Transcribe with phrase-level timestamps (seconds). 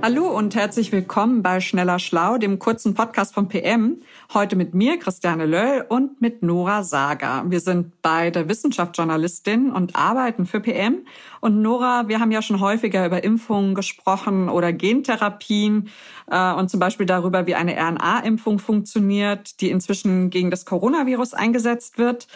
[0.00, 4.00] Hallo und herzlich willkommen bei Schneller Schlau, dem kurzen Podcast von PM.
[4.32, 7.42] Heute mit mir, Christiane Löll, und mit Nora Sager.
[7.48, 11.04] Wir sind beide Wissenschaftsjournalistinnen und arbeiten für PM.
[11.40, 15.88] Und Nora, wir haben ja schon häufiger über Impfungen gesprochen oder Gentherapien
[16.30, 21.98] äh, und zum Beispiel darüber, wie eine RNA-Impfung funktioniert, die inzwischen gegen das Coronavirus eingesetzt
[21.98, 22.28] wird.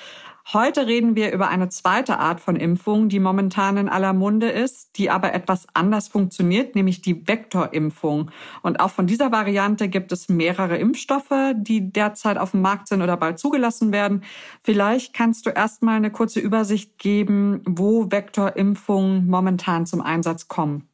[0.52, 4.98] Heute reden wir über eine zweite Art von Impfung, die momentan in aller Munde ist,
[4.98, 8.30] die aber etwas anders funktioniert, nämlich die Vektorimpfung.
[8.62, 13.02] Und auch von dieser Variante gibt es mehrere Impfstoffe, die derzeit auf dem Markt sind
[13.02, 14.24] oder bald zugelassen werden.
[14.62, 20.88] Vielleicht kannst du erstmal eine kurze Übersicht geben, wo Vektorimpfungen momentan zum Einsatz kommen.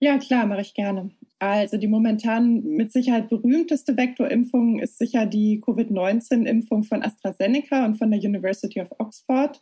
[0.00, 1.10] Ja, klar, mache ich gerne.
[1.42, 8.12] Also die momentan mit Sicherheit berühmteste Vektorimpfung ist sicher die Covid-19-Impfung von AstraZeneca und von
[8.12, 9.60] der University of Oxford.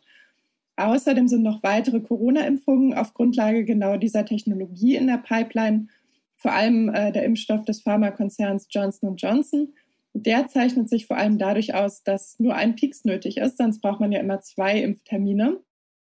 [0.75, 5.87] Außerdem sind noch weitere Corona-Impfungen auf Grundlage genau dieser Technologie in der Pipeline,
[6.35, 9.73] vor allem äh, der Impfstoff des Pharmakonzerns Johnson Johnson.
[10.13, 13.99] Der zeichnet sich vor allem dadurch aus, dass nur ein Pieks nötig ist, sonst braucht
[13.99, 15.57] man ja immer zwei Impftermine.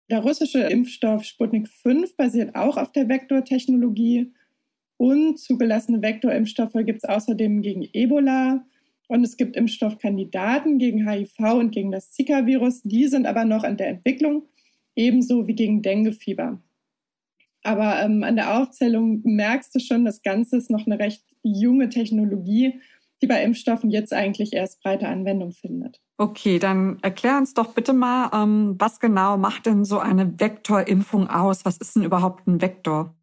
[0.09, 4.31] Der russische Impfstoff Sputnik 5 basiert auch auf der Vektortechnologie
[4.97, 8.65] und zugelassene Vektorimpfstoffe gibt es außerdem gegen Ebola.
[9.07, 12.81] Und es gibt Impfstoffkandidaten gegen HIV und gegen das Zika-Virus.
[12.83, 14.43] Die sind aber noch in der Entwicklung,
[14.95, 16.61] ebenso wie gegen Denguefieber.
[17.63, 21.89] Aber ähm, an der Aufzählung merkst du schon, das Ganze ist noch eine recht junge
[21.89, 22.81] Technologie,
[23.21, 26.01] die bei Impfstoffen jetzt eigentlich erst breite Anwendung findet.
[26.17, 31.29] Okay, dann erklär uns doch bitte mal, ähm, was genau macht denn so eine Vektorimpfung
[31.29, 31.65] aus?
[31.65, 33.16] Was ist denn überhaupt ein Vektor?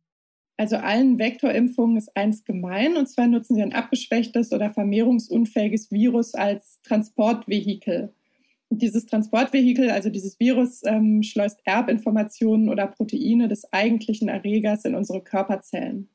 [0.56, 6.34] Also allen Vektorimpfungen ist eins gemein, und zwar nutzen sie ein abgeschwächtes oder vermehrungsunfähiges Virus
[6.34, 8.12] als Transportvehikel.
[8.68, 14.94] Und dieses Transportvehikel, also dieses Virus, ähm, schleust Erbinformationen oder Proteine des eigentlichen Erregers in
[14.94, 16.08] unsere Körperzellen.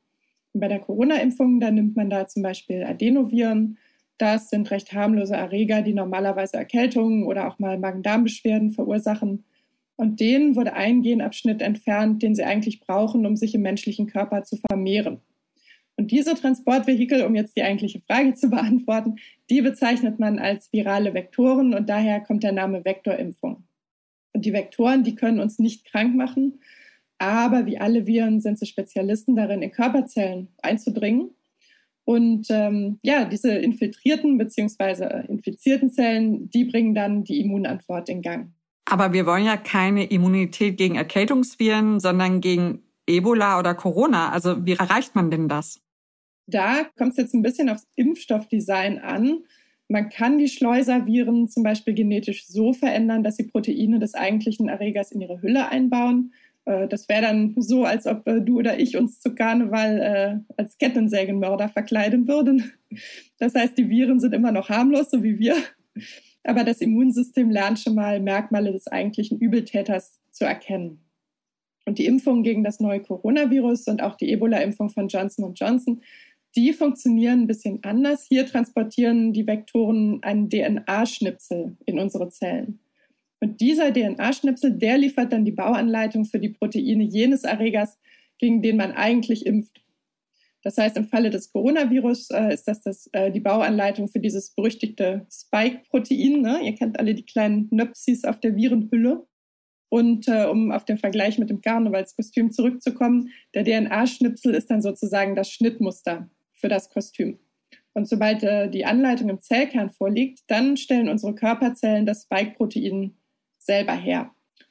[0.53, 3.77] Und bei der Corona-Impfung, da nimmt man da zum Beispiel Adenoviren.
[4.17, 9.43] Das sind recht harmlose Erreger, die normalerweise Erkältungen oder auch mal Magen-Darm-Beschwerden verursachen.
[9.99, 14.43] Und denen wurde ein Genabschnitt entfernt, den sie eigentlich brauchen, um sich im menschlichen Körper
[14.43, 15.19] zu vermehren.
[15.97, 19.17] Und diese Transportvehikel, um jetzt die eigentliche Frage zu beantworten,
[19.49, 23.65] die bezeichnet man als virale Vektoren und daher kommt der Name Vektorimpfung.
[24.31, 26.61] Und die Vektoren, die können uns nicht krank machen,
[27.17, 31.31] aber wie alle Viren sind sie Spezialisten darin, in Körperzellen einzudringen.
[32.05, 35.27] Und ähm, ja, diese infiltrierten bzw.
[35.27, 38.53] infizierten Zellen, die bringen dann die Immunantwort in Gang.
[38.89, 44.31] Aber wir wollen ja keine Immunität gegen Erkältungsviren, sondern gegen Ebola oder Corona.
[44.31, 45.79] Also wie erreicht man denn das?
[46.47, 49.43] Da kommt es jetzt ein bisschen aufs Impfstoffdesign an.
[49.87, 55.11] Man kann die Schleuserviren zum Beispiel genetisch so verändern, dass sie Proteine des eigentlichen Erregers
[55.11, 56.33] in ihre Hülle einbauen.
[56.65, 60.53] Äh, das wäre dann so, als ob äh, du oder ich uns zu Karneval äh,
[60.57, 62.71] als Kettensägenmörder verkleiden würden.
[63.37, 65.55] Das heißt, die Viren sind immer noch harmlos, so wie wir
[66.43, 71.01] aber das Immunsystem lernt schon mal Merkmale des eigentlichen Übeltäters zu erkennen.
[71.85, 76.01] Und die Impfung gegen das neue Coronavirus und auch die Ebola-Impfung von Johnson Johnson,
[76.55, 78.25] die funktionieren ein bisschen anders.
[78.27, 82.79] Hier transportieren die Vektoren einen DNA-Schnipsel in unsere Zellen.
[83.39, 87.97] Und dieser DNA-Schnipsel, der liefert dann die Bauanleitung für die Proteine jenes Erregers,
[88.37, 89.81] gegen den man eigentlich impft.
[90.69, 94.51] Das heißt, im Falle des Coronavirus äh, ist das, das äh, die Bauanleitung für dieses
[94.51, 96.43] berüchtigte Spike-Protein.
[96.43, 96.59] Ne?
[96.63, 99.25] Ihr kennt alle die kleinen Nöpsis auf der Virenhülle.
[99.89, 105.35] Und äh, um auf den Vergleich mit dem Karnevalskostüm zurückzukommen, der DNA-Schnipsel ist dann sozusagen
[105.35, 107.39] das Schnittmuster für das Kostüm.
[107.93, 113.15] Und sobald äh, die Anleitung im Zellkern vorliegt, dann stellen unsere Körperzellen das Spike-Protein
[113.57, 114.29] selber her.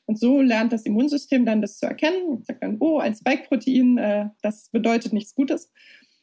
[0.08, 4.28] Und so lernt das Immunsystem dann das zu erkennen sagt dann, oh, ein Spike-Protein, äh,
[4.40, 5.70] das bedeutet nichts Gutes.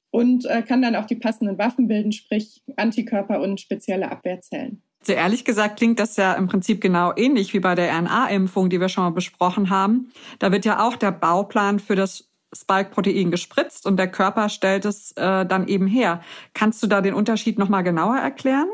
[0.10, 4.82] Und äh, kann dann auch die passenden Waffen bilden, sprich Antikörper und spezielle Abwehrzellen.
[5.04, 8.82] Sehr ehrlich gesagt klingt das ja im Prinzip genau ähnlich wie bei der RNA-Impfung, die
[8.82, 10.12] wir schon mal besprochen haben.
[10.40, 15.12] Da wird ja auch der Bauplan für das Spike-Protein gespritzt und der Körper stellt es
[15.12, 16.22] äh, dann eben her.
[16.56, 18.70] Kannst du da den Unterschied nochmal genauer erklären?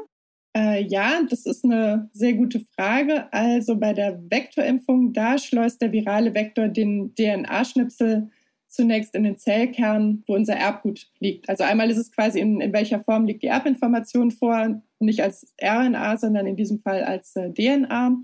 [0.56, 3.32] Äh, ja, das ist eine sehr gute Frage.
[3.32, 8.30] Also bei der Vektorimpfung, da schleust der virale Vektor den DNA-Schnipsel
[8.68, 11.50] zunächst in den Zellkern, wo unser Erbgut liegt.
[11.50, 15.54] Also einmal ist es quasi, in, in welcher Form liegt die Erbinformation vor, nicht als
[15.62, 18.18] RNA, sondern in diesem Fall als äh, DNA.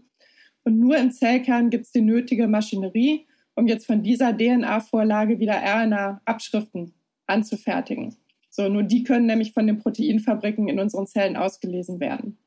[0.64, 3.26] Und nur im Zellkern gibt es die nötige Maschinerie,
[3.56, 6.94] um jetzt von dieser DNA-Vorlage wieder RNA-Abschriften
[7.26, 8.16] anzufertigen.
[8.57, 12.39] So, nur die können nämlich von den Proteinfabriken in unseren Zellen ausgelesen werden.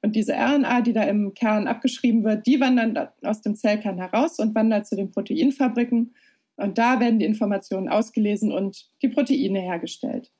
[0.00, 4.38] Und diese RNA, die da im Kern abgeschrieben wird, die wandern aus dem Zellkern heraus
[4.38, 6.14] und wandern zu den Proteinfabriken.
[6.54, 10.30] Und da werden die Informationen ausgelesen und die Proteine hergestellt.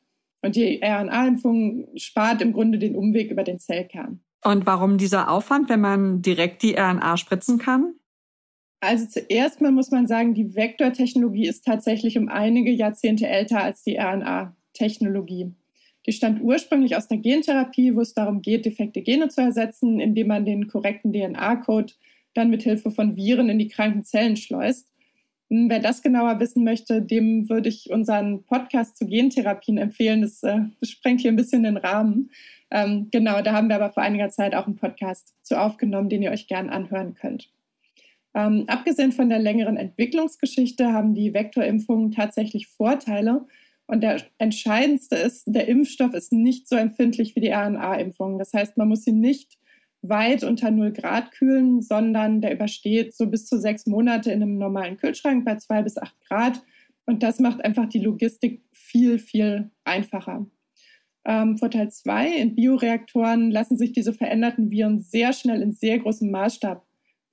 [0.43, 4.21] Und die RNA-Impfung spart im Grunde den Umweg über den Zellkern.
[4.45, 7.95] Und warum dieser Aufwand, wenn man direkt die RNA spritzen kann?
[8.79, 13.83] Also zuerst mal muss man sagen, die Vektortechnologie ist tatsächlich um einige Jahrzehnte älter als
[13.83, 13.97] die
[14.77, 15.53] RNA-Technologie.
[16.07, 20.29] Die stammt ursprünglich aus der Gentherapie, wo es darum geht, defekte Gene zu ersetzen, indem
[20.29, 21.93] man den korrekten DNA-Code
[22.35, 24.87] dann mit Hilfe von Viren in die kranken Zellen schleust.
[25.51, 30.23] Hm, wer das genauer wissen möchte, dem würde ich unseren Podcast zu Gentherapien empfehlen.
[30.23, 32.31] Das, äh, sprengt hier ein bisschen den Rahmen.
[32.71, 36.23] Ähm, genau, da haben wir aber vor einiger Zeit auch einen Podcast zu aufgenommen, den
[36.23, 37.51] ihr euch gern anhören könnt.
[38.35, 43.47] Ähm, abgesehen von der längeren Entwicklungsgeschichte haben die Vektorimpfungen tatsächlich Vorteile.
[43.87, 48.39] Und der entscheidendste ist, der Impfstoff ist nicht so empfindlich wie die RNA-Impfung.
[48.39, 49.59] Das heißt, man muss sie nicht
[50.03, 54.59] weit unter 0 Grad kühlen, sondern der übersteht so bis zu sechs Monate in einem
[54.59, 56.63] normalen Kühlschrank bei zwei bis acht Grad.
[57.07, 60.47] Und das macht einfach die Logistik viel, viel einfacher.
[61.25, 66.31] Ähm, Vorteil 2, in Bioreaktoren lassen sich diese veränderten Viren sehr schnell in sehr großem
[66.31, 66.85] Maßstab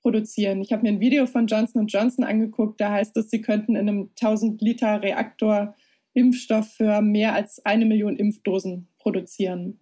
[0.01, 0.61] produzieren.
[0.61, 3.87] Ich habe mir ein Video von Johnson Johnson angeguckt, da heißt es, sie könnten in
[3.87, 5.75] einem 1000 Liter Reaktor
[6.13, 9.79] Impfstoff für mehr als eine Million Impfdosen produzieren.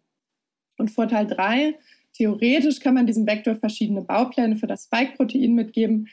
[0.77, 1.75] Und Vorteil 3,
[2.13, 6.07] theoretisch kann man diesem Vektor verschiedene Baupläne für das Spike-Protein mitgeben.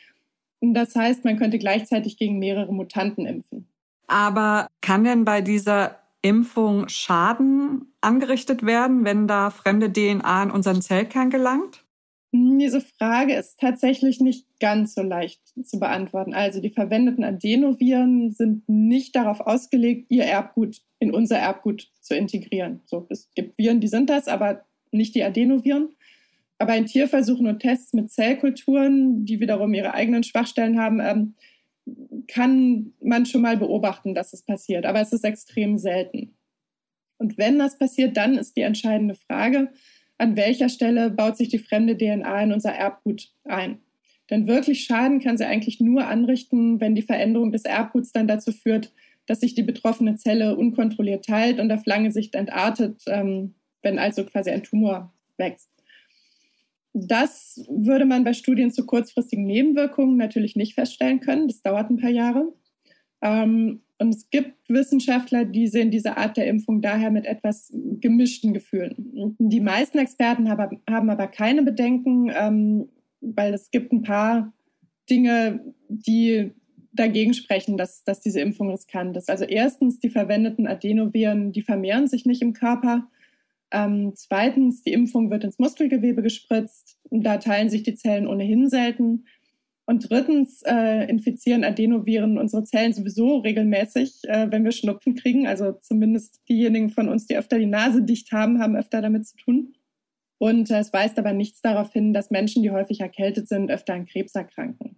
[0.60, 3.68] Das heißt, man könnte gleichzeitig gegen mehrere Mutanten impfen.
[4.06, 10.82] Aber kann denn bei dieser Impfung Schaden angerichtet werden, wenn da fremde DNA in unseren
[10.82, 11.84] Zellkern gelangt?
[12.30, 16.34] Diese Frage ist tatsächlich nicht ganz so leicht zu beantworten.
[16.34, 22.80] Also die verwendeten Adenoviren sind nicht darauf ausgelegt, ihr Erbgut in unser Erbgut zu integrieren.
[22.84, 25.88] So, es gibt Viren, die sind das, aber nicht die Adenoviren.
[26.58, 31.34] Aber in Tierversuchen und Tests mit Zellkulturen, die wiederum ihre eigenen Schwachstellen haben, ähm,
[32.26, 34.84] kann man schon mal beobachten, dass es passiert.
[34.84, 36.34] Aber es ist extrem selten.
[37.16, 39.72] Und wenn das passiert, dann ist die entscheidende Frage,
[40.18, 43.78] an welcher Stelle baut sich die fremde DNA in unser Erbgut ein.
[44.30, 48.52] Denn wirklich Schaden kann sie eigentlich nur anrichten, wenn die Veränderung des Erbguts dann dazu
[48.52, 48.92] führt,
[49.26, 54.24] dass sich die betroffene Zelle unkontrolliert teilt und auf lange Sicht entartet, ähm, wenn also
[54.24, 55.70] quasi ein Tumor wächst.
[56.92, 61.46] Das würde man bei Studien zu kurzfristigen Nebenwirkungen natürlich nicht feststellen können.
[61.46, 62.52] Das dauert ein paar Jahre.
[63.22, 68.54] Ähm, und es gibt Wissenschaftler, die sehen diese Art der Impfung daher mit etwas gemischten
[68.54, 69.36] Gefühlen.
[69.38, 72.88] Die meisten Experten haben, aber keine Bedenken, ähm,
[73.20, 74.52] weil es gibt ein paar
[75.10, 76.52] Dinge, die
[76.92, 79.30] dagegen sprechen, dass, dass diese Impfung riskant ist.
[79.30, 83.08] Also erstens, die verwendeten Adenoviren, die vermehren sich nicht im Körper.
[83.70, 86.98] Ähm, zweitens, die Impfung wird ins Muskelgewebe gespritzt.
[87.10, 89.24] Da teilen sich die Zellen ohnehin selten.
[89.88, 95.46] Und drittens äh, infizieren Adenoviren unsere Zellen sowieso regelmäßig, äh, wenn wir Schnupfen kriegen.
[95.46, 99.38] Also zumindest diejenigen von uns, die öfter die Nase dicht haben, haben öfter damit zu
[99.38, 99.72] tun.
[100.36, 103.94] Und äh, es weist aber nichts darauf hin, dass Menschen, die häufig erkältet sind, öfter
[103.94, 104.96] an Krebs erkranken.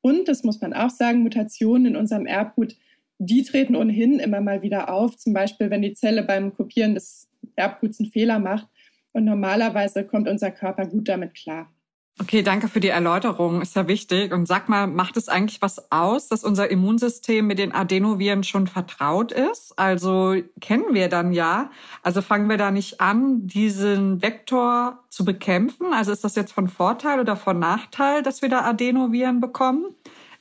[0.00, 2.74] Und, das muss man auch sagen, Mutationen in unserem Erbgut,
[3.18, 5.18] die treten ohnehin immer mal wieder auf.
[5.18, 8.66] Zum Beispiel, wenn die Zelle beim Kopieren des Erbguts einen Fehler macht.
[9.12, 11.70] Und normalerweise kommt unser Körper gut damit klar.
[12.18, 13.60] Okay, danke für die Erläuterung.
[13.60, 14.32] Ist ja wichtig.
[14.32, 18.66] Und sag mal, macht es eigentlich was aus, dass unser Immunsystem mit den Adenoviren schon
[18.66, 19.78] vertraut ist?
[19.78, 21.70] Also kennen wir dann ja.
[22.02, 25.92] Also fangen wir da nicht an, diesen Vektor zu bekämpfen?
[25.92, 29.84] Also ist das jetzt von Vorteil oder von Nachteil, dass wir da Adenoviren bekommen,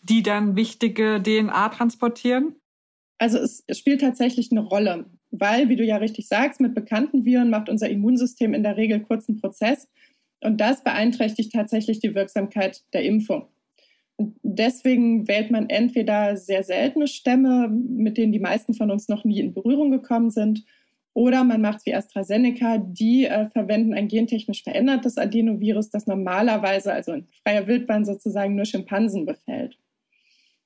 [0.02, 2.56] die dann wichtige DNA transportieren?
[3.18, 7.50] Also es spielt tatsächlich eine Rolle, weil, wie du ja richtig sagst, mit bekannten Viren
[7.50, 9.90] macht unser Immunsystem in der Regel kurzen Prozess
[10.46, 13.48] und das beeinträchtigt tatsächlich die Wirksamkeit der Impfung.
[14.44, 19.40] Deswegen wählt man entweder sehr seltene Stämme, mit denen die meisten von uns noch nie
[19.40, 20.64] in Berührung gekommen sind,
[21.16, 26.92] oder man macht es wie AstraZeneca, die äh, verwenden ein gentechnisch verändertes Adenovirus, das normalerweise,
[26.92, 29.78] also in freier Wildbahn sozusagen, nur Schimpansen befällt.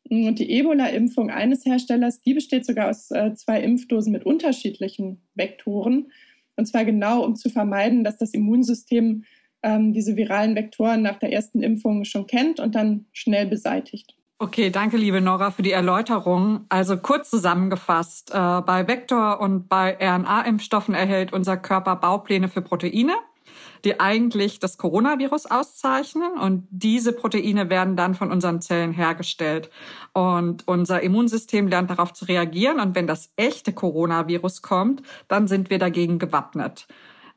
[0.10, 6.12] Und die Ebola-Impfung eines Herstellers, die besteht sogar aus äh, zwei Impfdosen mit unterschiedlichen Vektoren.
[6.56, 9.26] Und zwar genau, um zu vermeiden, dass das Immunsystem
[9.64, 14.16] ähm, diese viralen Vektoren nach der ersten Impfung schon kennt und dann schnell beseitigt.
[14.42, 16.62] Okay, danke, liebe Nora, für die Erläuterung.
[16.70, 23.14] Also kurz zusammengefasst, äh, bei Vektor- und bei RNA-Impfstoffen erhält unser Körper Baupläne für Proteine.
[23.86, 26.34] die eigentlich das Coronavirus auszeichnen.
[26.38, 29.70] Und diese Proteine werden dann von unseren Zellen hergestellt.
[30.12, 32.82] Und unser Immunsystem lernt darauf zu reagieren.
[32.82, 36.88] Und wenn das echte Coronavirus kommt, dann sind wir dagegen gewappnet.